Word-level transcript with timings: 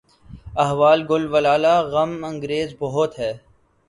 احوال 0.63 0.99
گل 1.09 1.23
و 1.31 1.35
لالہ 1.45 1.75
غم 1.91 2.11
انگیز 2.23 2.69
بہت 2.79 3.11
ہے 3.19 3.31